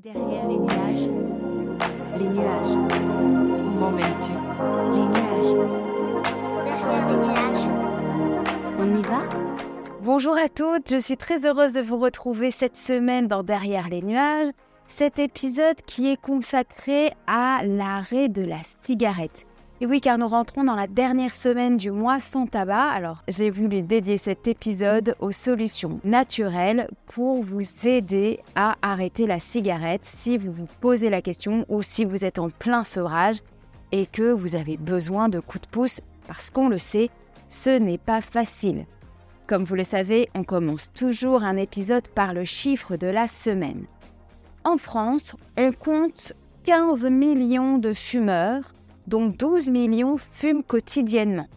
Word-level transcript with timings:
Derrière 0.00 0.46
les 0.46 0.58
nuages, 0.58 1.10
les 2.18 2.28
nuages, 2.28 2.70
Où 2.70 3.80
m'emmènes-tu? 3.80 4.30
Les 4.92 5.08
nuages. 5.08 5.56
Derrière 6.64 7.08
les 7.08 7.16
nuages, 7.16 7.68
On 8.78 8.96
y 8.96 9.02
va? 9.02 9.22
Bonjour 10.02 10.36
à 10.36 10.48
toutes, 10.48 10.88
je 10.88 10.98
suis 10.98 11.16
très 11.16 11.44
heureuse 11.46 11.72
de 11.72 11.80
vous 11.80 11.98
retrouver 11.98 12.52
cette 12.52 12.76
semaine 12.76 13.26
dans 13.26 13.42
Derrière 13.42 13.88
les 13.88 14.02
nuages, 14.02 14.46
cet 14.86 15.18
épisode 15.18 15.82
qui 15.84 16.12
est 16.12 16.20
consacré 16.20 17.12
à 17.26 17.62
l'arrêt 17.64 18.28
de 18.28 18.42
la 18.42 18.58
cigarette. 18.82 19.47
Et 19.80 19.86
oui, 19.86 20.00
car 20.00 20.18
nous 20.18 20.26
rentrons 20.26 20.64
dans 20.64 20.74
la 20.74 20.88
dernière 20.88 21.30
semaine 21.30 21.76
du 21.76 21.92
mois 21.92 22.18
sans 22.18 22.48
tabac, 22.48 22.88
alors 22.88 23.22
j'ai 23.28 23.48
voulu 23.48 23.82
dédier 23.82 24.16
cet 24.16 24.48
épisode 24.48 25.14
aux 25.20 25.30
solutions 25.30 26.00
naturelles 26.02 26.88
pour 27.06 27.44
vous 27.44 27.62
aider 27.86 28.40
à 28.56 28.74
arrêter 28.82 29.28
la 29.28 29.38
cigarette 29.38 30.04
si 30.04 30.36
vous 30.36 30.50
vous 30.50 30.66
posez 30.80 31.10
la 31.10 31.22
question 31.22 31.64
ou 31.68 31.82
si 31.82 32.04
vous 32.04 32.24
êtes 32.24 32.40
en 32.40 32.48
plein 32.48 32.82
sevrage 32.82 33.36
et 33.92 34.06
que 34.06 34.32
vous 34.32 34.56
avez 34.56 34.76
besoin 34.76 35.28
de 35.28 35.38
coups 35.38 35.62
de 35.62 35.68
pouce 35.68 36.00
parce 36.26 36.50
qu'on 36.50 36.68
le 36.68 36.78
sait, 36.78 37.08
ce 37.48 37.70
n'est 37.70 37.98
pas 37.98 38.20
facile. 38.20 38.84
Comme 39.46 39.62
vous 39.62 39.76
le 39.76 39.84
savez, 39.84 40.28
on 40.34 40.42
commence 40.42 40.92
toujours 40.92 41.44
un 41.44 41.56
épisode 41.56 42.08
par 42.08 42.34
le 42.34 42.44
chiffre 42.44 42.96
de 42.96 43.06
la 43.06 43.28
semaine. 43.28 43.86
En 44.64 44.76
France, 44.76 45.36
on 45.56 45.70
compte 45.70 46.32
15 46.64 47.06
millions 47.06 47.78
de 47.78 47.92
fumeurs, 47.92 48.72
dont 49.08 49.26
12 49.26 49.70
millions 49.70 50.18
fument 50.18 50.62
quotidiennement. 50.62 51.48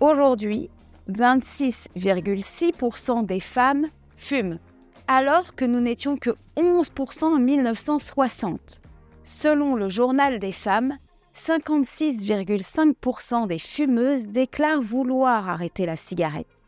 Aujourd'hui, 0.00 0.70
26,6% 1.10 3.26
des 3.26 3.40
femmes 3.40 3.88
fument, 4.16 4.60
alors 5.06 5.54
que 5.54 5.64
nous 5.64 5.80
n'étions 5.80 6.16
que 6.16 6.36
11% 6.56 7.24
en 7.24 7.38
1960. 7.38 8.82
Selon 9.24 9.74
le 9.74 9.88
journal 9.88 10.38
des 10.38 10.52
femmes, 10.52 10.98
56,5% 11.34 13.46
des 13.46 13.58
fumeuses 13.58 14.26
déclarent 14.26 14.82
vouloir 14.82 15.48
arrêter 15.48 15.86
la 15.86 15.96
cigarette 15.96 16.58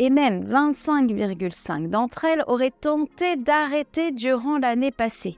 et 0.00 0.08
même 0.08 0.44
25,5 0.44 1.88
d'entre 1.88 2.24
elles 2.24 2.42
auraient 2.46 2.72
tenté 2.72 3.36
d'arrêter 3.36 4.12
durant 4.12 4.58
l'année 4.58 4.90
passée. 4.90 5.36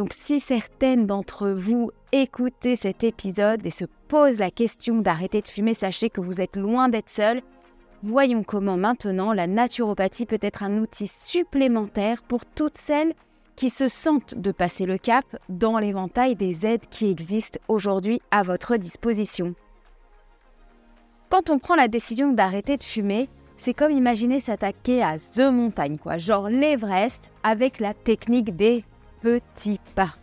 Donc 0.00 0.14
si 0.14 0.40
certaines 0.40 1.04
d'entre 1.04 1.50
vous 1.50 1.90
écoutez 2.10 2.74
cet 2.74 3.04
épisode 3.04 3.66
et 3.66 3.70
se 3.70 3.84
posent 4.08 4.38
la 4.38 4.50
question 4.50 5.02
d'arrêter 5.02 5.42
de 5.42 5.48
fumer, 5.48 5.74
sachez 5.74 6.08
que 6.08 6.22
vous 6.22 6.40
êtes 6.40 6.56
loin 6.56 6.88
d'être 6.88 7.10
seul. 7.10 7.42
Voyons 8.02 8.42
comment 8.42 8.78
maintenant 8.78 9.34
la 9.34 9.46
naturopathie 9.46 10.24
peut 10.24 10.38
être 10.40 10.62
un 10.62 10.78
outil 10.78 11.06
supplémentaire 11.06 12.22
pour 12.22 12.46
toutes 12.46 12.78
celles 12.78 13.12
qui 13.56 13.68
se 13.68 13.88
sentent 13.88 14.34
de 14.38 14.52
passer 14.52 14.86
le 14.86 14.96
cap 14.96 15.26
dans 15.50 15.78
l'éventail 15.78 16.34
des 16.34 16.64
aides 16.64 16.88
qui 16.88 17.10
existent 17.10 17.60
aujourd'hui 17.68 18.22
à 18.30 18.42
votre 18.42 18.78
disposition. 18.78 19.54
Quand 21.28 21.50
on 21.50 21.58
prend 21.58 21.74
la 21.74 21.88
décision 21.88 22.32
d'arrêter 22.32 22.78
de 22.78 22.84
fumer, 22.84 23.28
c'est 23.56 23.74
comme 23.74 23.92
imaginer 23.92 24.40
s'attaquer 24.40 25.02
à 25.02 25.18
The 25.18 25.52
Montagne, 25.52 25.98
quoi, 25.98 26.16
genre 26.16 26.48
l'Everest 26.48 27.30
avec 27.42 27.80
la 27.80 27.92
technique 27.92 28.56
des 28.56 28.82
petits 29.22 29.80
pas. 29.94 30.14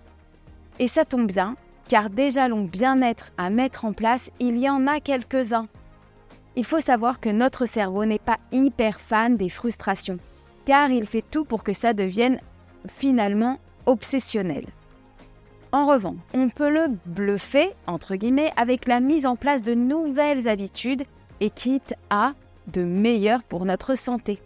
Et 0.80 0.88
ça 0.88 1.06
tombe 1.06 1.28
bien, 1.28 1.56
car 1.88 2.10
des 2.10 2.32
jalons 2.32 2.66
bien-être 2.66 3.32
à 3.38 3.50
mettre 3.50 3.86
en 3.86 3.94
place, 3.94 4.30
il 4.40 4.58
y 4.58 4.70
en 4.70 4.88
a 4.88 5.00
quelques-uns. 5.00 5.68
Il 6.56 6.66
faut 6.66 6.80
savoir 6.80 7.20
que 7.20 7.30
notre 7.30 7.66
cerveau 7.66 8.06
n'est 8.06 8.20
pas 8.20 8.38
hyper 8.52 9.00
fan 9.00 9.38
des 9.38 9.50
frustrations, 9.50 10.18
car 10.66 10.90
il 10.90 11.06
fait 11.06 11.24
tout 11.30 11.46
pour 11.46 11.64
que 11.64 11.74
ça 11.74 11.94
devienne 11.94 12.40
finalement 12.88 13.60
obsessionnel. 13.86 14.66
En 15.72 15.86
revanche, 15.86 16.18
on 16.34 16.50
peut 16.50 16.70
le 16.70 16.88
bluffer, 17.06 17.72
entre 17.88 18.16
guillemets, 18.16 18.52
avec 18.56 18.88
la 18.88 19.00
mise 19.00 19.26
en 19.26 19.36
place 19.36 19.64
de 19.64 19.74
nouvelles 19.74 20.48
habitudes 20.48 21.04
et 21.42 21.50
quitte 21.50 21.94
à 22.10 22.34
de 22.68 22.84
meilleures 22.84 23.44
pour 23.44 23.66
notre 23.66 23.96
santé. 23.96 24.40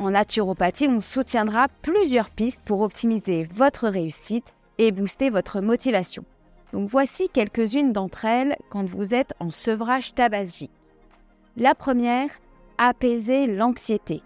En 0.00 0.12
naturopathie, 0.12 0.88
on 0.88 1.00
soutiendra 1.00 1.68
plusieurs 1.82 2.30
pistes 2.30 2.62
pour 2.64 2.80
optimiser 2.80 3.46
votre 3.52 3.86
réussite 3.86 4.54
et 4.78 4.92
booster 4.92 5.28
votre 5.28 5.60
motivation. 5.60 6.24
Donc 6.72 6.88
voici 6.88 7.28
quelques-unes 7.28 7.92
d'entre 7.92 8.24
elles 8.24 8.56
quand 8.70 8.88
vous 8.88 9.12
êtes 9.12 9.34
en 9.40 9.50
sevrage 9.50 10.14
tabagique. 10.14 10.70
La 11.58 11.74
première, 11.74 12.30
apaiser 12.78 13.46
l'anxiété. 13.46 14.22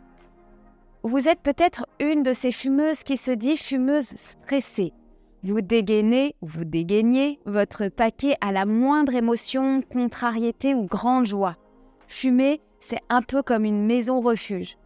Vous 1.03 1.27
êtes 1.27 1.41
peut-être 1.41 1.87
une 1.99 2.23
de 2.23 2.33
ces 2.33 2.53
fumeuses 2.53 3.03
qui 3.03 3.17
se 3.17 3.33
dit 3.33 3.57
fumeuse 3.57 4.15
stressée, 4.15 4.93
vous 5.43 5.61
dégainez 5.61 6.37
ou 6.41 6.47
vous 6.47 6.65
dégaignez 6.65 7.41
votre 7.47 7.89
paquet 7.89 8.37
à 8.41 8.53
la 8.53 8.65
moindre 8.65 9.15
émotion, 9.15 9.83
contrariété 9.83 10.73
ou 10.75 10.85
grande 10.85 11.27
joie. 11.27 11.57
Fumer, 12.07 12.61
c'est 12.79 13.03
un 13.09 13.23
peu 13.23 13.43
comme 13.43 13.65
une 13.65 13.85
maison 13.85 14.21
refuge. 14.21 14.79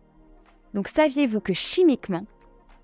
Donc 0.75 0.89
saviez-vous 0.89 1.41
que 1.41 1.53
chimiquement, 1.53 2.27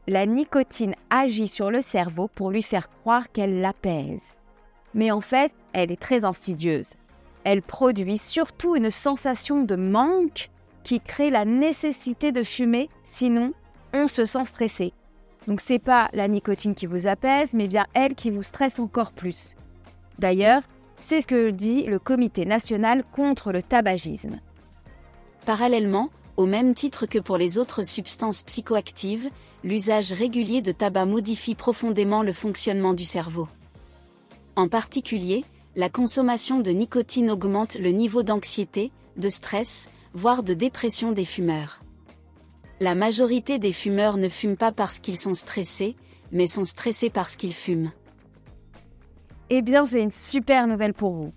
la 0.07 0.27
nicotine 0.27 0.95
agit 1.11 1.49
sur 1.49 1.71
le 1.71 1.81
cerveau 1.81 2.29
pour 2.35 2.51
lui 2.51 2.63
faire 2.63 2.91
croire 2.91 3.31
qu'elle 3.33 3.61
l'apaise? 3.61 4.35
Mais 4.95 5.11
en 5.11 5.21
fait, 5.21 5.53
elle 5.73 5.91
est 5.91 6.01
très 6.01 6.25
insidieuse. 6.25 6.95
Elle 7.45 7.63
produit 7.63 8.19
surtout 8.19 8.77
une 8.77 8.91
sensation 8.91 9.63
de 9.63 9.77
manque 9.77 10.51
qui 10.83 11.01
crée 11.01 11.31
la 11.31 11.45
nécessité 11.45 12.33
de 12.33 12.43
fumer, 12.43 12.89
sinon 13.03 13.53
on 13.93 14.07
se 14.07 14.25
sent 14.25 14.45
stressé. 14.45 14.93
Donc 15.47 15.61
c'est 15.61 15.79
pas 15.79 16.09
la 16.13 16.29
nicotine 16.29 16.75
qui 16.75 16.87
vous 16.87 17.07
apaise, 17.07 17.53
mais 17.53 17.69
bien 17.69 17.87
elle 17.95 18.15
qui 18.15 18.31
vous 18.31 18.43
stresse 18.43 18.79
encore 18.79 19.13
plus. 19.13 19.57
D'ailleurs, 20.19 20.63
c'est 20.99 21.21
ce 21.21 21.27
que 21.27 21.51
dit 21.51 21.83
le 21.85 21.99
Comité 21.99 22.47
national 22.47 23.05
contre 23.13 23.53
le 23.53 23.63
tabagisme. 23.63 24.41
Parallèlement, 25.45 26.09
au 26.37 26.47
même 26.47 26.75
titre 26.75 27.07
que 27.07 27.19
pour 27.19 27.37
les 27.37 27.59
autres 27.59 27.85
substances 27.85 28.43
psychoactives, 28.43 29.31
l'usage 29.63 30.13
régulier 30.13 30.63
de 30.63 30.73
tabac 30.73 31.07
modifie 31.07 31.55
profondément 31.55 32.23
le 32.23 32.33
fonctionnement 32.33 32.95
du 32.95 33.05
cerveau. 33.05 33.49
En 34.57 34.69
particulier, 34.69 35.45
la 35.77 35.89
consommation 35.89 36.61
de 36.61 36.71
nicotine 36.71 37.31
augmente 37.31 37.77
le 37.77 37.91
niveau 37.91 38.23
d'anxiété, 38.23 38.93
de 39.17 39.29
stress, 39.29 39.91
voire 40.13 40.43
de 40.43 40.55
dépression 40.55 41.13
des 41.13 41.25
fumeurs. 41.25 41.81
La 42.81 42.95
majorité 42.95 43.59
des 43.59 43.73
fumeurs 43.73 44.17
ne 44.17 44.29
fument 44.29 44.57
pas 44.57 44.73
parce 44.73 44.99
qu'ils 44.99 45.17
sont 45.17 45.35
stressés, 45.35 45.97
mais 46.33 46.47
sont 46.47 46.65
stressés 46.65 47.11
parce 47.11 47.37
qu'ils 47.37 47.55
fument. 47.55 47.93
Eh 49.51 49.63
bien, 49.63 49.85
j'ai 49.85 50.01
une 50.01 50.11
super 50.11 50.67
nouvelle 50.67 50.95
pour 50.95 51.13
vous. 51.13 51.33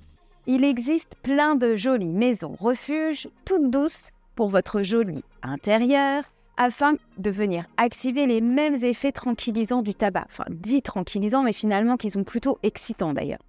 Il 0.47 0.63
existe 0.63 1.15
plein 1.21 1.55
de 1.55 1.75
jolies 1.75 2.13
maisons 2.13 2.55
refuges, 2.59 3.27
toutes 3.45 3.69
douces, 3.69 4.11
pour 4.37 4.47
votre 4.49 4.83
joli 4.83 5.23
intérieur, 5.41 6.23
afin 6.57 6.93
de 7.17 7.31
venir 7.31 7.65
activer 7.75 8.27
les 8.27 8.39
mêmes 8.39 8.75
effets 8.83 9.11
tranquillisants 9.11 9.81
du 9.81 9.95
tabac. 9.95 10.27
Enfin, 10.29 10.45
dit 10.49 10.83
tranquillisants, 10.83 11.41
mais 11.41 11.53
finalement 11.53 11.97
qui 11.97 12.11
sont 12.11 12.23
plutôt 12.23 12.59
excitants 12.61 13.13
d'ailleurs. 13.13 13.41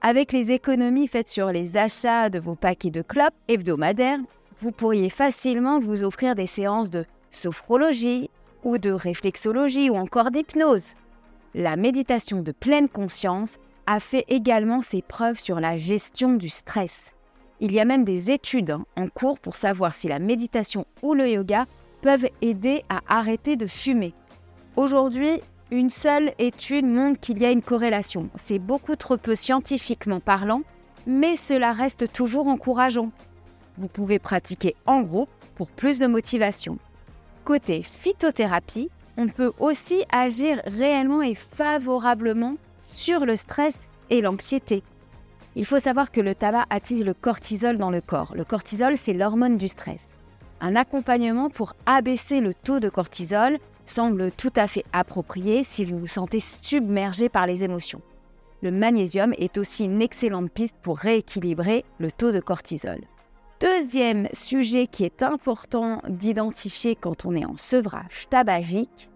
Avec 0.00 0.32
les 0.32 0.50
économies 0.50 1.06
faites 1.06 1.28
sur 1.28 1.52
les 1.52 1.76
achats 1.76 2.30
de 2.30 2.40
vos 2.40 2.56
paquets 2.56 2.90
de 2.90 3.02
clopes 3.02 3.34
hebdomadaires, 3.46 4.18
vous 4.60 4.72
pourriez 4.72 5.08
facilement 5.08 5.78
vous 5.78 6.02
offrir 6.02 6.34
des 6.34 6.46
séances 6.46 6.90
de 6.90 7.04
sophrologie 7.30 8.28
ou 8.64 8.78
de 8.78 8.90
réflexologie 8.90 9.88
ou 9.88 9.94
encore 9.94 10.32
d'hypnose. 10.32 10.94
La 11.54 11.76
méditation 11.76 12.40
de 12.42 12.50
pleine 12.50 12.88
conscience 12.88 13.56
a 13.86 14.00
fait 14.00 14.24
également 14.26 14.80
ses 14.80 15.00
preuves 15.00 15.38
sur 15.38 15.60
la 15.60 15.78
gestion 15.78 16.34
du 16.34 16.48
stress. 16.48 17.14
Il 17.60 17.72
y 17.72 17.80
a 17.80 17.84
même 17.84 18.04
des 18.04 18.30
études 18.30 18.76
en 18.96 19.08
cours 19.08 19.40
pour 19.40 19.54
savoir 19.54 19.94
si 19.94 20.06
la 20.08 20.20
méditation 20.20 20.86
ou 21.02 21.14
le 21.14 21.28
yoga 21.28 21.66
peuvent 22.02 22.28
aider 22.40 22.84
à 22.88 23.00
arrêter 23.08 23.56
de 23.56 23.66
fumer. 23.66 24.14
Aujourd'hui, 24.76 25.40
une 25.70 25.90
seule 25.90 26.32
étude 26.38 26.86
montre 26.86 27.20
qu'il 27.20 27.38
y 27.38 27.44
a 27.44 27.50
une 27.50 27.62
corrélation. 27.62 28.28
C'est 28.36 28.60
beaucoup 28.60 28.96
trop 28.96 29.16
peu 29.16 29.34
scientifiquement 29.34 30.20
parlant, 30.20 30.62
mais 31.06 31.36
cela 31.36 31.72
reste 31.72 32.12
toujours 32.12 32.46
encourageant. 32.46 33.10
Vous 33.76 33.88
pouvez 33.88 34.18
pratiquer 34.18 34.76
en 34.86 35.02
groupe 35.02 35.30
pour 35.56 35.68
plus 35.68 35.98
de 35.98 36.06
motivation. 36.06 36.78
Côté 37.44 37.82
phytothérapie, 37.82 38.88
on 39.16 39.26
peut 39.26 39.52
aussi 39.58 40.04
agir 40.12 40.60
réellement 40.64 41.22
et 41.22 41.34
favorablement 41.34 42.54
sur 42.82 43.26
le 43.26 43.34
stress 43.34 43.80
et 44.10 44.20
l'anxiété. 44.20 44.82
Il 45.56 45.64
faut 45.64 45.78
savoir 45.78 46.10
que 46.10 46.20
le 46.20 46.34
tabac 46.34 46.66
attise 46.70 47.04
le 47.04 47.14
cortisol 47.14 47.78
dans 47.78 47.90
le 47.90 48.00
corps. 48.00 48.34
Le 48.36 48.44
cortisol, 48.44 48.96
c'est 48.96 49.12
l'hormone 49.12 49.56
du 49.56 49.68
stress. 49.68 50.16
Un 50.60 50.76
accompagnement 50.76 51.50
pour 51.50 51.74
abaisser 51.86 52.40
le 52.40 52.54
taux 52.54 52.80
de 52.80 52.88
cortisol 52.88 53.58
semble 53.84 54.30
tout 54.32 54.52
à 54.56 54.68
fait 54.68 54.84
approprié 54.92 55.62
si 55.62 55.84
vous 55.84 55.98
vous 55.98 56.06
sentez 56.06 56.40
submergé 56.40 57.28
par 57.28 57.46
les 57.46 57.64
émotions. 57.64 58.02
Le 58.60 58.70
magnésium 58.70 59.32
est 59.38 59.56
aussi 59.56 59.84
une 59.84 60.02
excellente 60.02 60.50
piste 60.50 60.74
pour 60.82 60.98
rééquilibrer 60.98 61.84
le 61.98 62.10
taux 62.10 62.32
de 62.32 62.40
cortisol. 62.40 62.98
Deuxième 63.60 64.28
sujet 64.32 64.86
qui 64.86 65.04
est 65.04 65.22
important 65.22 66.02
d'identifier 66.08 66.96
quand 66.96 67.24
on 67.24 67.34
est 67.34 67.44
en 67.44 67.56
sevrage 67.56 68.26
tabagique, 68.30 69.08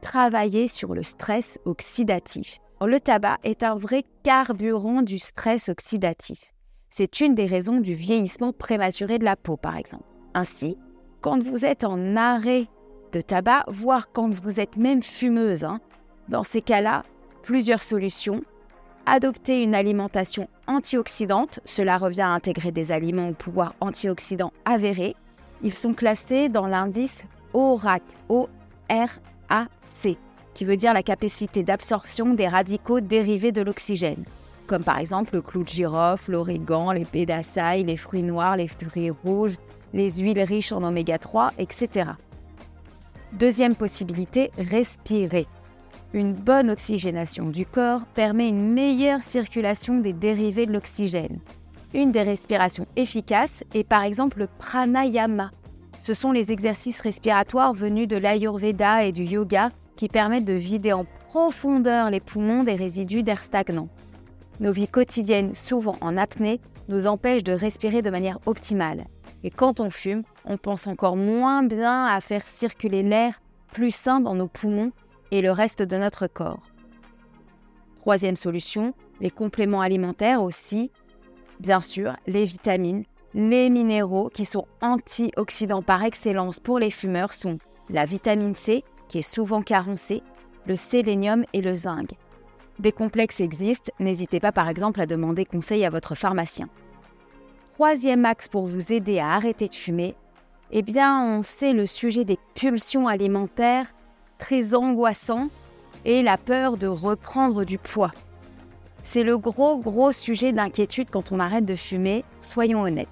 travailler 0.00 0.68
sur 0.68 0.94
le 0.94 1.02
stress 1.02 1.58
oxydatif. 1.64 2.58
Le 2.84 2.98
tabac 2.98 3.38
est 3.44 3.62
un 3.62 3.74
vrai 3.74 4.04
carburant 4.22 5.02
du 5.02 5.18
stress 5.18 5.68
oxydatif. 5.68 6.52
C'est 6.90 7.20
une 7.20 7.34
des 7.34 7.46
raisons 7.46 7.80
du 7.80 7.94
vieillissement 7.94 8.52
prématuré 8.52 9.18
de 9.18 9.24
la 9.24 9.36
peau, 9.36 9.56
par 9.56 9.76
exemple. 9.76 10.04
Ainsi, 10.34 10.76
quand 11.20 11.42
vous 11.42 11.64
êtes 11.64 11.84
en 11.84 12.16
arrêt 12.16 12.66
de 13.12 13.20
tabac, 13.20 13.64
voire 13.68 14.10
quand 14.12 14.28
vous 14.34 14.58
êtes 14.58 14.76
même 14.76 15.02
fumeuse, 15.02 15.64
hein, 15.64 15.80
dans 16.28 16.42
ces 16.42 16.60
cas-là, 16.60 17.04
plusieurs 17.42 17.82
solutions. 17.82 18.42
Adopter 19.06 19.62
une 19.62 19.74
alimentation 19.74 20.48
antioxydante, 20.66 21.60
cela 21.64 21.98
revient 21.98 22.22
à 22.22 22.30
intégrer 22.30 22.72
des 22.72 22.92
aliments 22.92 23.28
au 23.28 23.34
pouvoir 23.34 23.74
antioxydant 23.80 24.52
avéré. 24.64 25.14
Ils 25.62 25.74
sont 25.74 25.94
classés 25.94 26.48
dans 26.48 26.66
l'indice 26.66 27.24
ORAC, 27.52 28.02
O-R-A-C, 28.28 30.18
qui 30.54 30.64
veut 30.64 30.76
dire 30.76 30.92
la 30.92 31.02
capacité 31.02 31.62
d'absorption 31.62 32.34
des 32.34 32.48
radicaux 32.48 33.00
dérivés 33.00 33.52
de 33.52 33.62
l'oxygène, 33.62 34.24
comme 34.66 34.84
par 34.84 34.98
exemple 34.98 35.34
le 35.34 35.42
clou 35.42 35.62
de 35.62 35.68
girofle, 35.68 36.32
l'origan, 36.32 36.92
les 36.92 37.26
d'açaï, 37.26 37.84
les 37.84 37.96
fruits 37.96 38.22
noirs, 38.22 38.56
les 38.56 38.68
fruits 38.68 39.10
rouges, 39.10 39.56
les 39.92 40.10
huiles 40.10 40.42
riches 40.42 40.72
en 40.72 40.82
oméga 40.82 41.18
3, 41.18 41.52
etc. 41.58 42.10
Deuxième 43.32 43.74
possibilité, 43.74 44.50
respirer. 44.58 45.46
Une 46.14 46.34
bonne 46.34 46.70
oxygénation 46.70 47.46
du 47.46 47.64
corps 47.64 48.04
permet 48.14 48.48
une 48.48 48.72
meilleure 48.72 49.22
circulation 49.22 49.98
des 49.98 50.12
dérivés 50.12 50.66
de 50.66 50.72
l'oxygène. 50.72 51.38
Une 51.94 52.12
des 52.12 52.22
respirations 52.22 52.86
efficaces 52.96 53.64
est 53.74 53.84
par 53.84 54.02
exemple 54.02 54.40
le 54.40 54.48
pranayama. 54.58 55.50
Ce 55.98 56.14
sont 56.14 56.32
les 56.32 56.52
exercices 56.52 57.00
respiratoires 57.00 57.72
venus 57.72 58.08
de 58.08 58.16
l'ayurveda 58.16 59.04
et 59.04 59.12
du 59.12 59.24
yoga 59.24 59.70
qui 59.96 60.08
permettent 60.08 60.44
de 60.44 60.52
vider 60.54 60.92
en 60.92 61.04
profondeur 61.28 62.10
les 62.10 62.20
poumons 62.20 62.64
des 62.64 62.74
résidus 62.74 63.22
d'air 63.22 63.42
stagnant. 63.42 63.88
Nos 64.60 64.72
vies 64.72 64.88
quotidiennes, 64.88 65.54
souvent 65.54 65.96
en 66.00 66.16
apnée, 66.16 66.60
nous 66.88 67.06
empêchent 67.06 67.44
de 67.44 67.52
respirer 67.52 68.02
de 68.02 68.10
manière 68.10 68.38
optimale. 68.46 69.06
Et 69.44 69.50
quand 69.50 69.80
on 69.80 69.90
fume, 69.90 70.22
on 70.44 70.56
pense 70.56 70.86
encore 70.86 71.16
moins 71.16 71.62
bien 71.62 72.06
à 72.06 72.20
faire 72.20 72.42
circuler 72.42 73.02
l'air 73.02 73.40
plus 73.72 73.90
sain 73.90 74.20
dans 74.20 74.34
nos 74.34 74.48
poumons 74.48 74.92
et 75.30 75.40
le 75.40 75.50
reste 75.50 75.82
de 75.82 75.96
notre 75.96 76.26
corps. 76.26 76.62
Troisième 78.00 78.36
solution, 78.36 78.94
les 79.20 79.30
compléments 79.30 79.80
alimentaires 79.80 80.42
aussi. 80.42 80.90
Bien 81.60 81.80
sûr, 81.80 82.14
les 82.26 82.44
vitamines, 82.44 83.04
les 83.34 83.70
minéraux 83.70 84.28
qui 84.28 84.44
sont 84.44 84.66
antioxydants 84.80 85.82
par 85.82 86.02
excellence 86.02 86.60
pour 86.60 86.78
les 86.78 86.90
fumeurs 86.90 87.32
sont 87.32 87.58
la 87.88 88.04
vitamine 88.04 88.54
C, 88.54 88.84
qui 89.12 89.18
est 89.18 89.22
souvent 89.22 89.60
carencée, 89.60 90.22
le 90.66 90.74
sélénium 90.74 91.44
et 91.52 91.60
le 91.60 91.74
zinc. 91.74 92.14
Des 92.78 92.92
complexes 92.92 93.40
existent, 93.40 93.92
n'hésitez 94.00 94.40
pas 94.40 94.52
par 94.52 94.70
exemple 94.70 95.02
à 95.02 95.06
demander 95.06 95.44
conseil 95.44 95.84
à 95.84 95.90
votre 95.90 96.14
pharmacien. 96.14 96.70
Troisième 97.74 98.24
axe 98.24 98.48
pour 98.48 98.66
vous 98.66 98.90
aider 98.90 99.18
à 99.18 99.32
arrêter 99.32 99.68
de 99.68 99.74
fumer, 99.74 100.14
eh 100.70 100.80
bien 100.80 101.22
on 101.22 101.42
sait 101.42 101.74
le 101.74 101.84
sujet 101.84 102.24
des 102.24 102.38
pulsions 102.54 103.06
alimentaires 103.06 103.92
très 104.38 104.74
angoissant 104.74 105.48
et 106.06 106.22
la 106.22 106.38
peur 106.38 106.78
de 106.78 106.86
reprendre 106.86 107.64
du 107.64 107.76
poids. 107.76 108.12
C'est 109.02 109.24
le 109.24 109.36
gros 109.36 109.76
gros 109.76 110.12
sujet 110.12 110.52
d'inquiétude 110.52 111.10
quand 111.10 111.32
on 111.32 111.40
arrête 111.40 111.66
de 111.66 111.76
fumer, 111.76 112.24
soyons 112.40 112.80
honnêtes. 112.80 113.08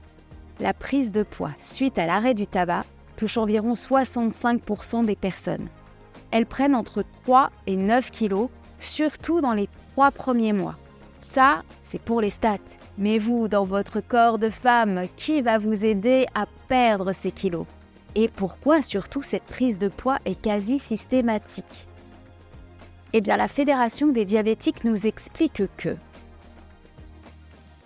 La 0.61 0.73
prise 0.73 1.11
de 1.11 1.25
poids 1.25 1.53
suite 1.59 1.99
à 1.99 2.07
l'arrêt 2.07 2.35
du 2.35 2.47
tabac 2.47 2.87
touche 3.17 3.37
environ 3.37 3.75
65% 3.75 5.05
des 5.05 5.17
personnes. 5.17 5.69
Elles 6.31 6.47
prennent 6.47 6.75
entre 6.75 7.05
3 7.25 7.51
et 7.67 7.77
9 7.77 8.11
kilos, 8.11 8.49
surtout 8.79 9.41
dans 9.41 9.53
les 9.53 9.69
3 9.93 10.11
premiers 10.11 10.53
mois. 10.53 10.77
Ça, 11.21 11.63
c'est 11.83 12.01
pour 12.01 12.21
les 12.21 12.31
stats. 12.31 12.59
Mais 12.99 13.19
vous, 13.19 13.49
dans 13.49 13.65
votre 13.65 14.01
corps 14.01 14.39
de 14.39 14.51
femme, 14.51 15.07
qui 15.17 15.43
va 15.43 15.59
vous 15.59 15.85
aider 15.85 16.27
à 16.35 16.47
perdre 16.69 17.13
ces 17.13 17.31
kilos? 17.31 17.67
Et 18.15 18.29
pourquoi 18.29 18.83
surtout 18.83 19.23
cette 19.23 19.45
prise 19.45 19.79
de 19.79 19.89
poids 19.89 20.19
est 20.25 20.41
quasi 20.41 20.79
systématique? 20.79 21.89
Eh 23.13 23.21
bien, 23.21 23.37
la 23.37 23.49
Fédération 23.49 24.09
des 24.09 24.25
diabétiques 24.25 24.85
nous 24.85 25.07
explique 25.07 25.63
que 25.77 25.97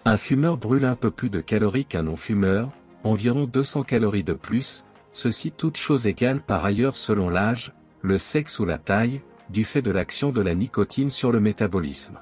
Un 0.05 0.17
fumeur 0.17 0.57
brûle 0.57 0.85
un 0.85 0.97
peu 0.97 1.11
plus 1.11 1.31
de 1.31 1.41
calories 1.41 1.87
qu'un 1.87 2.03
non-fumeur, 2.05 2.71
environ 3.05 3.45
200 3.45 3.85
calories 3.85 4.25
de 4.25 4.35
plus, 4.35 4.85
ceci 5.13 5.51
toutes 5.51 5.77
choses 5.77 6.07
égales 6.07 6.41
par 6.41 6.65
ailleurs 6.65 6.97
selon 6.97 7.31
l'âge, 7.31 7.73
le 8.05 8.19
sexe 8.19 8.59
ou 8.59 8.67
la 8.67 8.77
taille, 8.77 9.23
du 9.49 9.65
fait 9.65 9.81
de 9.81 9.91
l'action 9.91 10.31
de 10.31 10.43
la 10.43 10.55
nicotine 10.55 11.09
sur 11.09 11.33
le 11.33 11.41
métabolisme. 11.41 12.19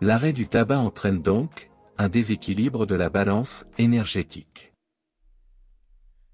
L'arrêt 0.00 0.32
du 0.32 0.46
tabac 0.46 0.78
entraîne 0.78 1.20
donc 1.20 1.68
un 1.98 2.08
déséquilibre 2.08 2.86
de 2.86 2.94
la 2.94 3.10
balance 3.10 3.66
énergétique. 3.76 4.72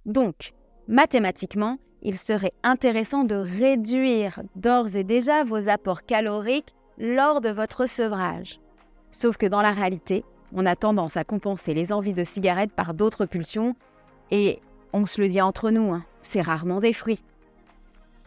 Donc, 0.04 0.52
mathématiquement, 0.88 1.78
il 2.02 2.18
serait 2.18 2.52
intéressant 2.62 3.24
de 3.24 3.34
réduire 3.34 4.42
d'ores 4.56 4.94
et 4.94 5.04
déjà 5.04 5.42
vos 5.42 5.68
apports 5.70 6.04
caloriques 6.04 6.74
lors 6.98 7.40
de 7.40 7.48
votre 7.48 7.88
sevrage. 7.88 8.60
Sauf 9.10 9.38
que 9.38 9.46
dans 9.46 9.62
la 9.62 9.72
réalité, 9.72 10.22
on 10.52 10.66
a 10.66 10.76
tendance 10.76 11.16
à 11.16 11.24
compenser 11.24 11.72
les 11.72 11.92
envies 11.92 12.12
de 12.12 12.24
cigarettes 12.24 12.72
par 12.72 12.92
d'autres 12.92 13.24
pulsions, 13.24 13.74
et 14.30 14.60
on 14.92 15.06
se 15.06 15.18
le 15.18 15.28
dit 15.28 15.40
entre 15.40 15.70
nous, 15.70 15.94
hein, 15.94 16.04
c'est 16.20 16.42
rarement 16.42 16.80
des 16.80 16.92
fruits. 16.92 17.22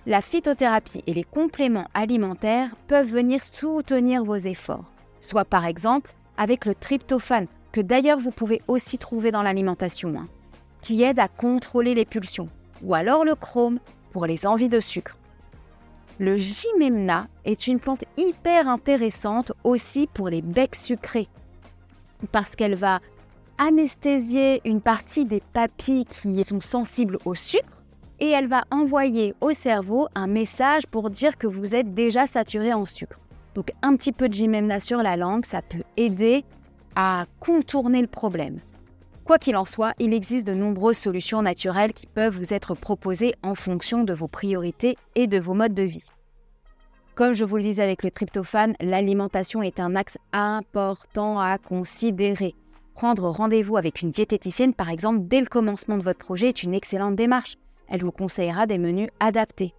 La 0.07 0.21
phytothérapie 0.21 1.03
et 1.05 1.13
les 1.13 1.23
compléments 1.23 1.87
alimentaires 1.93 2.75
peuvent 2.87 3.07
venir 3.07 3.43
soutenir 3.43 4.23
vos 4.23 4.35
efforts 4.35 4.91
soit 5.21 5.45
par 5.45 5.65
exemple 5.65 6.13
avec 6.35 6.65
le 6.65 6.75
tryptophane, 6.75 7.47
que 7.71 7.79
d'ailleurs 7.79 8.19
vous 8.19 8.31
pouvez 8.31 8.61
aussi 8.67 8.97
trouver 8.97 9.31
dans 9.31 9.43
l'alimentation, 9.43 10.13
hein, 10.17 10.27
qui 10.81 11.03
aide 11.03 11.19
à 11.19 11.29
contrôler 11.29 11.93
les 11.93 12.05
pulsions, 12.05 12.49
ou 12.81 12.95
alors 12.95 13.23
le 13.23 13.35
chrome 13.35 13.79
pour 14.11 14.25
les 14.25 14.45
envies 14.45 14.67
de 14.67 14.81
sucre. 14.81 15.15
Le 16.19 16.35
Jimemna 16.35 17.27
est 17.45 17.67
une 17.67 17.79
plante 17.79 18.03
hyper 18.17 18.67
intéressante 18.67 19.53
aussi 19.63 20.07
pour 20.13 20.27
les 20.27 20.41
becs 20.41 20.75
sucrés, 20.75 21.29
parce 22.31 22.55
qu'elle 22.55 22.75
va 22.75 22.99
anesthésier 23.57 24.61
une 24.65 24.81
partie 24.81 25.25
des 25.25 25.41
papilles 25.53 26.05
qui 26.05 26.43
sont 26.43 26.61
sensibles 26.61 27.19
au 27.25 27.35
sucre 27.35 27.80
et 28.21 28.29
elle 28.29 28.47
va 28.47 28.63
envoyer 28.71 29.33
au 29.41 29.51
cerveau 29.51 30.07
un 30.15 30.27
message 30.27 30.85
pour 30.87 31.09
dire 31.09 31.37
que 31.37 31.47
vous 31.47 31.75
êtes 31.75 31.93
déjà 31.93 32.27
saturé 32.27 32.71
en 32.71 32.85
sucre. 32.85 33.19
Donc 33.55 33.71
un 33.81 33.97
petit 33.97 34.13
peu 34.13 34.29
de 34.29 34.33
Jimemna 34.33 34.79
sur 34.79 34.99
la 34.99 35.17
langue, 35.17 35.43
ça 35.43 35.61
peut 35.61 35.83
aider 35.97 36.45
à 36.95 37.25
contourner 37.39 37.99
le 37.99 38.07
problème. 38.07 38.59
Quoi 39.25 39.39
qu'il 39.39 39.57
en 39.57 39.65
soit, 39.65 39.93
il 39.99 40.13
existe 40.13 40.47
de 40.47 40.53
nombreuses 40.53 40.97
solutions 40.97 41.41
naturelles 41.41 41.93
qui 41.93 42.05
peuvent 42.05 42.37
vous 42.37 42.53
être 42.53 42.75
proposées 42.75 43.33
en 43.43 43.55
fonction 43.55 44.03
de 44.03 44.13
vos 44.13 44.27
priorités 44.27 44.97
et 45.15 45.27
de 45.27 45.39
vos 45.39 45.53
modes 45.53 45.73
de 45.73 45.83
vie. 45.83 46.07
Comme 47.15 47.33
je 47.33 47.43
vous 47.43 47.57
le 47.57 47.63
disais 47.63 47.83
avec 47.83 48.03
le 48.03 48.11
tryptophane, 48.11 48.75
l'alimentation 48.79 49.63
est 49.63 49.79
un 49.79 49.95
axe 49.95 50.17
important 50.31 51.39
à 51.39 51.57
considérer. 51.57 52.55
Prendre 52.93 53.29
rendez-vous 53.29 53.77
avec 53.77 54.01
une 54.01 54.11
diététicienne, 54.11 54.73
par 54.73 54.89
exemple, 54.89 55.21
dès 55.23 55.39
le 55.39 55.47
commencement 55.47 55.97
de 55.97 56.03
votre 56.03 56.19
projet 56.19 56.49
est 56.49 56.63
une 56.63 56.73
excellente 56.73 57.15
démarche. 57.15 57.57
Elle 57.91 58.03
vous 58.03 58.11
conseillera 58.11 58.65
des 58.65 58.77
menus 58.77 59.09
adaptés. 59.19 59.75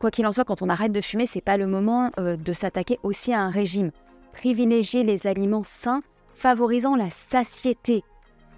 Quoi 0.00 0.10
qu'il 0.10 0.26
en 0.26 0.32
soit, 0.32 0.44
quand 0.44 0.62
on 0.62 0.68
arrête 0.68 0.92
de 0.92 1.00
fumer, 1.00 1.26
c'est 1.26 1.40
pas 1.40 1.56
le 1.56 1.66
moment 1.66 2.10
euh, 2.18 2.36
de 2.36 2.52
s'attaquer 2.52 2.98
aussi 3.02 3.32
à 3.32 3.40
un 3.40 3.50
régime. 3.50 3.90
Privilégier 4.32 5.04
les 5.04 5.26
aliments 5.26 5.62
sains, 5.62 6.02
favorisant 6.34 6.96
la 6.96 7.10
satiété, 7.10 8.02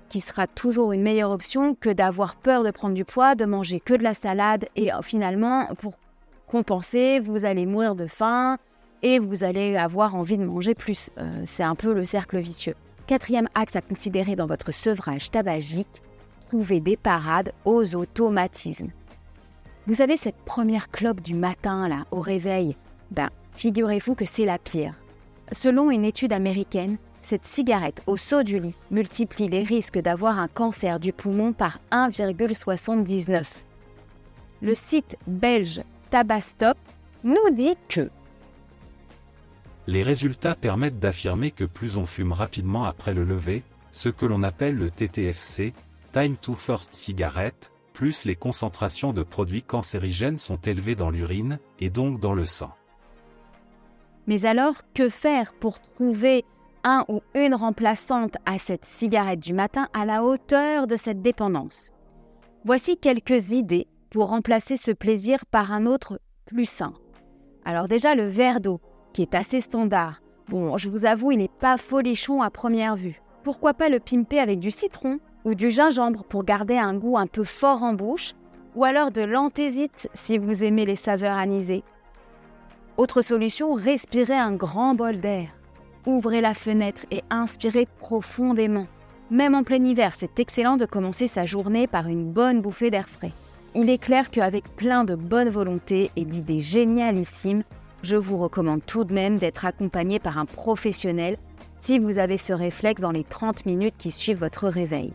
qui 0.08 0.20
sera 0.20 0.46
toujours 0.46 0.92
une 0.92 1.02
meilleure 1.02 1.30
option 1.30 1.74
que 1.74 1.90
d'avoir 1.90 2.36
peur 2.36 2.62
de 2.62 2.70
prendre 2.70 2.94
du 2.94 3.04
poids, 3.04 3.34
de 3.34 3.44
manger 3.44 3.80
que 3.80 3.94
de 3.94 4.02
la 4.02 4.14
salade 4.14 4.66
et 4.76 4.92
euh, 4.92 5.02
finalement, 5.02 5.66
pour 5.78 5.94
compenser, 6.46 7.20
vous 7.20 7.44
allez 7.44 7.66
mourir 7.66 7.94
de 7.94 8.06
faim 8.06 8.58
et 9.02 9.18
vous 9.18 9.44
allez 9.44 9.76
avoir 9.76 10.14
envie 10.14 10.38
de 10.38 10.44
manger 10.44 10.74
plus. 10.74 11.10
Euh, 11.18 11.42
c'est 11.44 11.62
un 11.62 11.74
peu 11.74 11.92
le 11.92 12.04
cercle 12.04 12.38
vicieux. 12.38 12.74
Quatrième 13.06 13.48
axe 13.54 13.74
à 13.74 13.80
considérer 13.80 14.36
dans 14.36 14.46
votre 14.46 14.72
sevrage 14.72 15.30
tabagique, 15.30 16.02
trouver 16.50 16.80
des 16.80 16.96
parades 16.96 17.52
aux 17.64 17.94
automatismes. 17.94 18.90
Vous 19.86 20.02
avez 20.02 20.16
cette 20.16 20.42
première 20.44 20.90
clope 20.90 21.20
du 21.20 21.34
matin, 21.34 21.88
là, 21.88 22.06
au 22.10 22.20
réveil 22.20 22.74
Ben, 23.12 23.30
figurez-vous 23.54 24.16
que 24.16 24.24
c'est 24.24 24.46
la 24.46 24.58
pire. 24.58 24.94
Selon 25.52 25.92
une 25.92 26.04
étude 26.04 26.32
américaine, 26.32 26.96
cette 27.22 27.46
cigarette 27.46 28.02
au 28.08 28.16
saut 28.16 28.42
du 28.42 28.58
lit 28.58 28.74
multiplie 28.90 29.46
les 29.46 29.62
risques 29.62 30.00
d'avoir 30.00 30.40
un 30.40 30.48
cancer 30.48 30.98
du 30.98 31.12
poumon 31.12 31.52
par 31.52 31.78
1,79. 31.92 33.64
Le 34.60 34.74
site 34.74 35.16
belge 35.28 35.82
Tabastop 36.10 36.76
nous 37.22 37.50
dit 37.52 37.76
que 37.86 38.10
Les 39.86 40.02
résultats 40.02 40.56
permettent 40.56 40.98
d'affirmer 40.98 41.52
que 41.52 41.64
plus 41.64 41.96
on 41.96 42.06
fume 42.06 42.32
rapidement 42.32 42.82
après 42.82 43.14
le 43.14 43.22
lever, 43.22 43.62
ce 43.92 44.08
que 44.08 44.26
l'on 44.26 44.42
appelle 44.42 44.74
le 44.74 44.90
TTFC, 44.90 45.74
Time 46.12 46.36
to 46.38 46.54
First 46.54 46.92
Cigarette, 46.92 47.70
plus 47.92 48.24
les 48.24 48.34
concentrations 48.34 49.12
de 49.12 49.22
produits 49.22 49.62
cancérigènes 49.62 50.38
sont 50.38 50.56
élevées 50.56 50.96
dans 50.96 51.10
l'urine, 51.10 51.60
et 51.78 51.88
donc 51.88 52.18
dans 52.18 52.34
le 52.34 52.46
sang. 52.46 52.72
Mais 54.26 54.44
alors, 54.44 54.82
que 54.92 55.08
faire 55.08 55.52
pour 55.54 55.78
trouver 55.78 56.44
un 56.82 57.04
ou 57.08 57.20
une 57.34 57.54
remplaçante 57.54 58.36
à 58.44 58.58
cette 58.58 58.84
cigarette 58.84 59.38
du 59.38 59.52
matin 59.52 59.86
à 59.94 60.04
la 60.04 60.24
hauteur 60.24 60.88
de 60.88 60.96
cette 60.96 61.22
dépendance? 61.22 61.92
Voici 62.64 62.96
quelques 62.96 63.50
idées 63.50 63.86
pour 64.10 64.30
remplacer 64.30 64.76
ce 64.76 64.90
plaisir 64.90 65.46
par 65.46 65.70
un 65.70 65.86
autre 65.86 66.20
plus 66.44 66.68
sain. 66.68 66.94
Alors 67.64 67.86
déjà, 67.86 68.16
le 68.16 68.26
verre 68.26 68.60
d'eau, 68.60 68.80
qui 69.12 69.22
est 69.22 69.36
assez 69.36 69.60
standard. 69.60 70.22
Bon, 70.48 70.76
je 70.76 70.88
vous 70.88 71.04
avoue, 71.04 71.30
il 71.30 71.38
n'est 71.38 71.48
pas 71.48 71.76
folichon 71.76 72.42
à 72.42 72.50
première 72.50 72.96
vue. 72.96 73.22
Pourquoi 73.44 73.74
pas 73.74 73.88
le 73.88 74.00
pimper 74.00 74.40
avec 74.40 74.58
du 74.58 74.72
citron? 74.72 75.20
Ou 75.44 75.54
du 75.54 75.70
gingembre 75.70 76.24
pour 76.24 76.44
garder 76.44 76.78
un 76.78 76.94
goût 76.94 77.16
un 77.16 77.26
peu 77.26 77.44
fort 77.44 77.82
en 77.82 77.94
bouche, 77.94 78.34
ou 78.74 78.84
alors 78.84 79.10
de 79.10 79.22
l'anthésite 79.22 80.08
si 80.14 80.38
vous 80.38 80.64
aimez 80.64 80.86
les 80.86 80.96
saveurs 80.96 81.36
anisées. 81.36 81.82
Autre 82.96 83.22
solution, 83.22 83.72
respirez 83.74 84.36
un 84.36 84.52
grand 84.52 84.94
bol 84.94 85.20
d'air. 85.20 85.48
Ouvrez 86.06 86.40
la 86.40 86.54
fenêtre 86.54 87.06
et 87.10 87.22
inspirez 87.30 87.86
profondément. 87.98 88.86
Même 89.30 89.54
en 89.54 89.62
plein 89.62 89.84
hiver, 89.84 90.14
c'est 90.14 90.38
excellent 90.38 90.76
de 90.76 90.86
commencer 90.86 91.26
sa 91.26 91.44
journée 91.44 91.86
par 91.86 92.08
une 92.08 92.30
bonne 92.30 92.60
bouffée 92.60 92.90
d'air 92.90 93.08
frais. 93.08 93.32
Il 93.74 93.88
est 93.88 94.02
clair 94.02 94.30
qu'avec 94.30 94.64
plein 94.76 95.04
de 95.04 95.14
bonne 95.14 95.48
volonté 95.48 96.10
et 96.16 96.24
d'idées 96.24 96.60
génialissimes, 96.60 97.62
je 98.02 98.16
vous 98.16 98.38
recommande 98.38 98.84
tout 98.84 99.04
de 99.04 99.12
même 99.12 99.38
d'être 99.38 99.64
accompagné 99.64 100.18
par 100.18 100.38
un 100.38 100.46
professionnel 100.46 101.36
si 101.80 101.98
vous 101.98 102.18
avez 102.18 102.38
ce 102.38 102.52
réflexe 102.52 103.00
dans 103.00 103.12
les 103.12 103.24
30 103.24 103.66
minutes 103.66 103.94
qui 103.96 104.10
suivent 104.10 104.40
votre 104.40 104.68
réveil. 104.68 105.12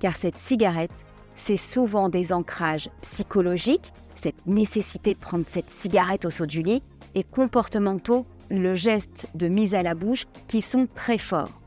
Car 0.00 0.16
cette 0.16 0.38
cigarette, 0.38 0.90
c'est 1.34 1.56
souvent 1.56 2.08
des 2.08 2.32
ancrages 2.32 2.90
psychologiques, 3.02 3.92
cette 4.14 4.46
nécessité 4.46 5.14
de 5.14 5.18
prendre 5.18 5.44
cette 5.46 5.70
cigarette 5.70 6.24
au 6.24 6.30
saut 6.30 6.46
du 6.46 6.62
lit, 6.62 6.82
et 7.14 7.22
comportementaux, 7.22 8.26
le 8.50 8.74
geste 8.74 9.28
de 9.34 9.48
mise 9.48 9.74
à 9.74 9.82
la 9.82 9.94
bouche, 9.94 10.26
qui 10.48 10.60
sont 10.60 10.88
très 10.94 11.18
forts. 11.18 11.60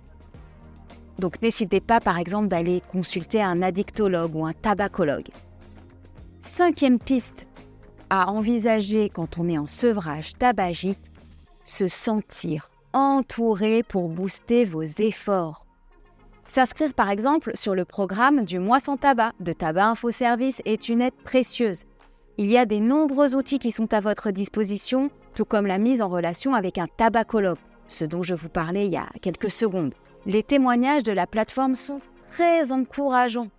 Donc 1.20 1.42
n'hésitez 1.42 1.80
pas 1.80 2.00
par 2.00 2.18
exemple 2.18 2.48
d'aller 2.48 2.82
consulter 2.92 3.42
un 3.42 3.62
addictologue 3.62 4.36
ou 4.36 4.46
un 4.46 4.54
tabacologue. 4.54 5.30
Cinquième 6.42 7.00
piste 7.00 7.48
à 8.10 8.30
envisager 8.32 9.10
quand 9.10 9.38
on 9.38 9.48
est 9.48 9.58
en 9.58 9.68
sevrage 9.68 10.34
tabagique, 10.38 11.00
se 11.66 11.88
sentir 11.88 12.70
entouré 12.94 13.82
pour 13.84 14.10
booster 14.10 14.66
vos 14.66 14.84
efforts. 14.84 15.63
S'inscrire 16.48 16.94
par 16.94 17.10
exemple 17.10 17.52
sur 17.56 17.74
le 17.74 17.86
programme 17.86 18.44
du 18.44 18.60
mois 18.60 18.80
sans 18.80 18.98
tabac 18.98 19.34
de 19.40 19.54
Tabac 19.54 19.88
Info 19.88 20.12
Service 20.12 20.62
est 20.66 20.90
une 20.90 21.02
aide 21.02 21.14
précieuse. 21.24 21.86
Il 22.38 22.52
y 22.52 22.58
a 22.58 22.66
des 22.66 22.80
nombreux 22.80 23.36
outils 23.36 23.60
qui 23.60 23.72
sont 23.72 23.94
à 23.94 24.00
votre 24.00 24.32
disposition, 24.32 25.10
tout 25.36 25.46
comme 25.46 25.68
la 25.68 25.78
mise 25.78 26.02
en 26.02 26.10
relation 26.10 26.54
avec 26.54 26.78
un 26.78 26.88
tabacologue, 26.88 27.58
ce 27.88 28.06
dont 28.06 28.24
je 28.24 28.36
vous 28.36 28.50
parlais 28.50 28.88
il 28.88 28.94
y 28.94 28.98
a 28.98 29.08
quelques 29.22 29.52
secondes. 29.52 29.94
Les 30.26 30.44
témoignages 30.44 31.04
de 31.04 31.12
la 31.12 31.28
plateforme 31.28 31.76
sont 31.76 32.02
très 32.32 32.72
encourageants. 32.72 33.50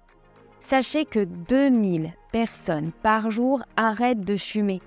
Sachez 0.61 1.05
que 1.05 1.25
2000 1.25 2.13
personnes 2.33 2.91
par 3.03 3.31
jour 3.31 3.63
arrêtent 3.77 4.25
de 4.25 4.37
fumer. 4.37 4.81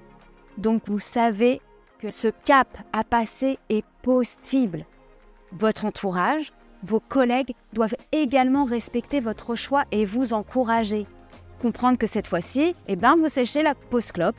Donc 0.58 0.82
vous 0.88 1.00
savez 1.00 1.62
que 2.00 2.10
ce 2.10 2.28
cap 2.28 2.78
à 2.94 3.04
passer 3.04 3.58
est 3.70 3.86
possible. 4.02 4.86
Votre 5.52 5.86
entourage, 5.86 6.52
vos 6.84 7.00
collègues 7.00 7.54
doivent 7.74 7.96
également 8.12 8.66
respecter 8.66 9.20
votre 9.20 9.56
choix 9.56 9.86
et 9.92 10.06
vous 10.06 10.34
encourager. 10.34 11.06
Comprendre 11.62 11.98
que 11.98 12.08
cette 12.08 12.28
fois-ci, 12.28 12.76
eh 12.88 12.96
ben, 12.96 13.16
vous 13.16 13.30
séchez 13.30 13.64
la 13.64 13.76
pause 13.76 14.12
clope. 14.12 14.36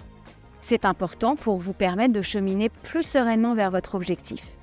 C'est 0.61 0.85
important 0.85 1.37
pour 1.37 1.57
vous 1.57 1.73
permettre 1.73 2.13
de 2.13 2.23
cheminer 2.23 2.69
plus 2.69 3.03
sereinement 3.03 3.55
vers 3.55 3.71
votre 3.71 3.95
objectif. 3.95 4.59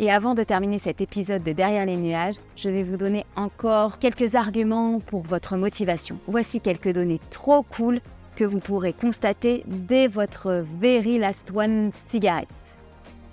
Et 0.00 0.12
avant 0.12 0.34
de 0.34 0.44
terminer 0.44 0.78
cet 0.78 1.00
épisode 1.00 1.42
de 1.42 1.52
Derrière 1.52 1.84
les 1.84 1.96
nuages, 1.96 2.36
je 2.56 2.70
vais 2.70 2.84
vous 2.84 2.96
donner 2.96 3.26
encore 3.34 3.98
quelques 3.98 4.36
arguments 4.36 5.00
pour 5.00 5.22
votre 5.22 5.56
motivation. 5.56 6.18
Voici 6.28 6.60
quelques 6.60 6.92
données 6.92 7.20
trop 7.30 7.64
cool 7.64 8.00
que 8.36 8.44
vous 8.44 8.60
pourrez 8.60 8.92
constater 8.92 9.64
dès 9.66 10.06
votre 10.06 10.64
Very 10.80 11.18
Last 11.18 11.50
One 11.52 11.90
cigarette. 12.08 12.77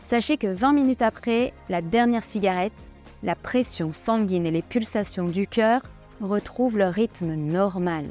Sachez 0.05 0.37
que 0.37 0.45
20 0.45 0.73
minutes 0.73 1.01
après 1.01 1.51
la 1.67 1.81
dernière 1.81 2.23
cigarette, 2.23 2.91
la 3.23 3.33
pression 3.33 3.91
sanguine 3.91 4.45
et 4.45 4.51
les 4.51 4.61
pulsations 4.61 5.27
du 5.27 5.47
cœur 5.47 5.81
retrouvent 6.21 6.77
leur 6.77 6.93
rythme 6.93 7.33
normal. 7.33 8.05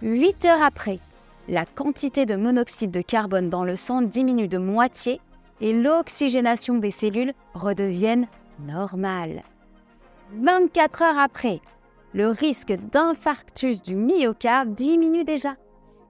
8 0.00 0.46
heures 0.46 0.62
après, 0.62 0.98
la 1.46 1.66
quantité 1.66 2.24
de 2.24 2.36
monoxyde 2.36 2.90
de 2.90 3.02
carbone 3.02 3.50
dans 3.50 3.64
le 3.64 3.76
sang 3.76 4.00
diminue 4.00 4.48
de 4.48 4.56
moitié 4.56 5.20
et 5.60 5.74
l'oxygénation 5.74 6.78
des 6.78 6.90
cellules 6.90 7.34
redevienne 7.52 8.26
normale. 8.58 9.42
24 10.40 11.02
heures 11.02 11.18
après, 11.18 11.60
le 12.14 12.28
risque 12.28 12.72
d'infarctus 12.72 13.82
du 13.82 13.94
myocarde 13.94 14.72
diminue 14.72 15.24
déjà 15.24 15.54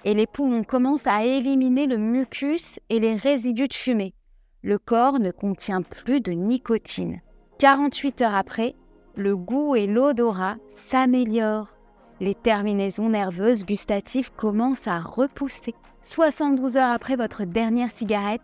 et 0.05 0.15
les 0.15 0.29
poumons 0.29 0.63
commencent 0.63 1.09
à 1.09 1.25
éliminer 1.25 1.89
le 1.89 1.97
mucus 1.97 2.79
et 2.91 3.01
les 3.01 3.17
résidus 3.17 3.67
de 3.67 3.75
fumée. 3.75 4.15
Le 4.63 4.77
corps 4.77 5.21
ne 5.21 5.31
contient 5.31 5.83
plus 5.83 6.21
de 6.21 6.33
nicotine. 6.33 7.21
48 7.59 8.23
heures 8.23 8.35
après, 8.35 8.75
le 9.15 9.37
goût 9.37 9.77
et 9.77 9.87
l'odorat 9.87 10.57
s'améliorent. 10.71 11.75
Les 12.19 12.35
terminaisons 12.35 13.11
nerveuses 13.11 13.65
gustatives 13.65 14.33
commencent 14.33 14.89
à 14.89 14.99
repousser. 14.99 15.75
72 16.03 16.77
heures 16.77 16.91
après 16.91 17.15
votre 17.15 17.45
dernière 17.45 17.93
cigarette, 17.93 18.43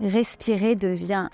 respirer 0.00 0.74
devient 0.74 1.28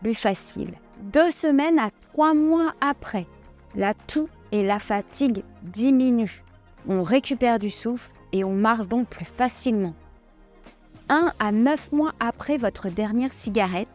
plus 0.00 0.14
facile. 0.14 0.72
Deux 1.02 1.30
semaines 1.30 1.78
à 1.78 1.90
trois 2.12 2.32
mois 2.32 2.72
après, 2.80 3.26
la 3.74 3.92
toux 3.92 4.28
et 4.50 4.62
la 4.62 4.78
fatigue 4.78 5.42
diminuent. 5.62 6.42
On 6.88 7.02
récupère 7.02 7.58
du 7.58 7.68
souffle 7.68 8.10
et 8.32 8.44
on 8.44 8.54
marche 8.54 8.88
donc 8.88 9.08
plus 9.08 9.26
facilement. 9.26 9.94
Un 11.08 11.32
à 11.38 11.52
neuf 11.52 11.92
mois 11.92 12.12
après 12.18 12.56
votre 12.56 12.88
dernière 12.88 13.32
cigarette, 13.32 13.88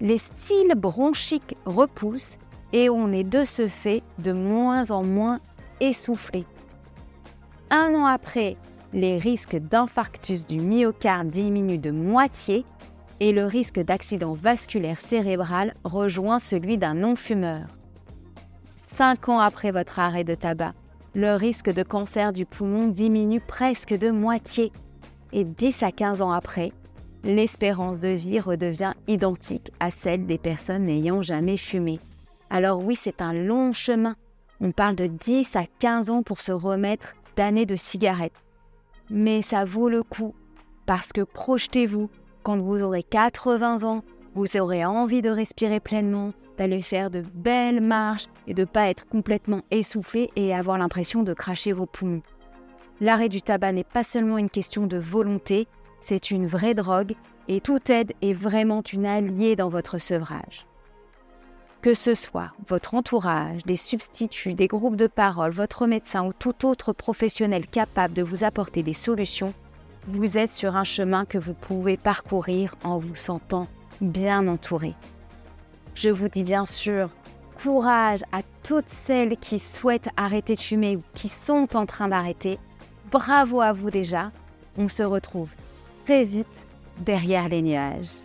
les 0.00 0.18
styles 0.18 0.74
bronchiques 0.76 1.56
repoussent 1.64 2.36
et 2.72 2.90
on 2.90 3.10
est 3.12 3.24
de 3.24 3.44
ce 3.44 3.68
fait 3.68 4.02
de 4.18 4.32
moins 4.32 4.90
en 4.90 5.02
moins 5.02 5.40
essoufflé. 5.80 6.44
Un 7.70 7.94
an 7.94 8.04
après, 8.04 8.56
les 8.92 9.16
risques 9.16 9.56
d'infarctus 9.56 10.46
du 10.46 10.60
myocarde 10.60 11.30
diminuent 11.30 11.80
de 11.80 11.90
moitié 11.90 12.66
et 13.20 13.32
le 13.32 13.44
risque 13.44 13.80
d'accident 13.80 14.32
vasculaire 14.32 15.00
cérébral 15.00 15.74
rejoint 15.84 16.38
celui 16.38 16.76
d'un 16.76 16.94
non-fumeur. 16.94 17.66
Cinq 18.76 19.30
ans 19.30 19.40
après 19.40 19.70
votre 19.70 19.98
arrêt 19.98 20.24
de 20.24 20.34
tabac, 20.34 20.74
le 21.14 21.34
risque 21.34 21.70
de 21.70 21.82
cancer 21.82 22.32
du 22.32 22.44
poumon 22.44 22.88
diminue 22.88 23.40
presque 23.40 23.94
de 23.94 24.10
moitié. 24.10 24.70
Et 25.32 25.44
10 25.44 25.82
à 25.82 25.92
15 25.92 26.20
ans 26.20 26.32
après, 26.32 26.72
l'espérance 27.24 28.00
de 28.00 28.08
vie 28.08 28.40
redevient 28.40 28.92
identique 29.08 29.70
à 29.80 29.90
celle 29.90 30.26
des 30.26 30.38
personnes 30.38 30.84
n'ayant 30.84 31.22
jamais 31.22 31.56
fumé. 31.56 32.00
Alors 32.50 32.84
oui, 32.84 32.96
c'est 32.96 33.22
un 33.22 33.32
long 33.32 33.72
chemin. 33.72 34.16
On 34.60 34.72
parle 34.72 34.94
de 34.94 35.06
10 35.06 35.56
à 35.56 35.64
15 35.78 36.10
ans 36.10 36.22
pour 36.22 36.40
se 36.40 36.52
remettre 36.52 37.14
d'années 37.36 37.66
de 37.66 37.76
cigarettes. 37.76 38.32
Mais 39.10 39.42
ça 39.42 39.64
vaut 39.64 39.88
le 39.88 40.02
coup, 40.02 40.34
parce 40.86 41.12
que 41.12 41.22
projetez-vous, 41.22 42.10
quand 42.42 42.58
vous 42.58 42.82
aurez 42.82 43.02
80 43.02 43.84
ans, 43.84 44.02
vous 44.34 44.56
aurez 44.56 44.84
envie 44.84 45.22
de 45.22 45.30
respirer 45.30 45.80
pleinement, 45.80 46.32
d'aller 46.58 46.82
faire 46.82 47.10
de 47.10 47.22
belles 47.34 47.80
marches 47.80 48.26
et 48.46 48.54
de 48.54 48.62
ne 48.62 48.66
pas 48.66 48.88
être 48.88 49.06
complètement 49.08 49.62
essoufflé 49.70 50.30
et 50.36 50.54
avoir 50.54 50.78
l'impression 50.78 51.22
de 51.22 51.34
cracher 51.34 51.72
vos 51.72 51.86
poumons. 51.86 52.22
L'arrêt 53.02 53.28
du 53.28 53.42
tabac 53.42 53.72
n'est 53.72 53.82
pas 53.82 54.04
seulement 54.04 54.38
une 54.38 54.48
question 54.48 54.86
de 54.86 54.96
volonté, 54.96 55.66
c'est 55.98 56.30
une 56.30 56.46
vraie 56.46 56.74
drogue 56.74 57.16
et 57.48 57.60
toute 57.60 57.90
aide 57.90 58.12
est 58.22 58.32
vraiment 58.32 58.80
une 58.92 59.06
alliée 59.06 59.56
dans 59.56 59.68
votre 59.68 59.98
sevrage. 59.98 60.68
Que 61.80 61.94
ce 61.94 62.14
soit 62.14 62.52
votre 62.68 62.94
entourage, 62.94 63.64
des 63.64 63.74
substituts, 63.74 64.54
des 64.54 64.68
groupes 64.68 64.94
de 64.94 65.08
parole, 65.08 65.50
votre 65.50 65.88
médecin 65.88 66.24
ou 66.24 66.32
tout 66.32 66.64
autre 66.64 66.92
professionnel 66.92 67.66
capable 67.66 68.14
de 68.14 68.22
vous 68.22 68.44
apporter 68.44 68.84
des 68.84 68.92
solutions, 68.92 69.52
vous 70.06 70.38
êtes 70.38 70.52
sur 70.52 70.76
un 70.76 70.84
chemin 70.84 71.24
que 71.24 71.38
vous 71.38 71.54
pouvez 71.54 71.96
parcourir 71.96 72.76
en 72.84 72.98
vous 72.98 73.16
sentant 73.16 73.66
bien 74.00 74.46
entouré. 74.46 74.94
Je 75.96 76.10
vous 76.10 76.28
dis 76.28 76.44
bien 76.44 76.66
sûr 76.66 77.10
courage 77.60 78.22
à 78.30 78.42
toutes 78.62 78.88
celles 78.88 79.36
qui 79.38 79.58
souhaitent 79.58 80.10
arrêter 80.16 80.54
de 80.54 80.60
fumer 80.60 80.96
ou 80.96 81.02
qui 81.14 81.28
sont 81.28 81.74
en 81.74 81.84
train 81.86 82.06
d'arrêter. 82.06 82.60
Bravo 83.12 83.60
à 83.60 83.72
vous 83.72 83.90
déjà. 83.90 84.32
On 84.78 84.88
se 84.88 85.02
retrouve 85.02 85.50
très 86.06 86.24
vite 86.24 86.66
derrière 86.98 87.46
les 87.50 87.60
nuages. 87.60 88.24